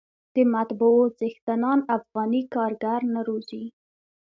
[0.35, 3.63] د مطبعو څښتنان افغاني کارګر نه روزي.